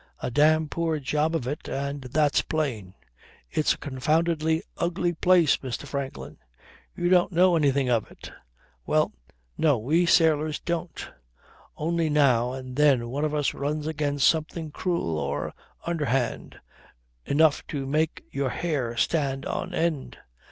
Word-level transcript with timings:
A 0.19 0.31
dam' 0.31 0.67
poor 0.67 0.97
job 0.99 1.35
of 1.35 1.45
it 1.47 1.67
and 1.69 2.01
that's 2.05 2.41
plain. 2.41 2.95
It's 3.51 3.73
a 3.75 3.77
confoundedly 3.77 4.63
ugly 4.79 5.13
place, 5.13 5.57
Mr. 5.57 5.85
Franklin. 5.85 6.39
You 6.95 7.07
don't 7.07 7.31
know 7.31 7.55
anything 7.55 7.87
of 7.87 8.09
it? 8.09 8.31
Well 8.87 9.11
no, 9.59 9.77
we 9.77 10.07
sailors 10.07 10.57
don't. 10.59 11.07
Only 11.77 12.09
now 12.09 12.51
and 12.51 12.77
then 12.77 13.09
one 13.09 13.25
of 13.25 13.35
us 13.35 13.53
runs 13.53 13.85
against 13.85 14.27
something 14.27 14.71
cruel 14.71 15.19
or 15.19 15.53
underhand, 15.85 16.59
enough 17.27 17.63
to 17.67 17.85
make 17.85 18.23
your 18.31 18.49
hair 18.49 18.97
stand 18.97 19.45
on 19.45 19.71
end. 19.71 20.17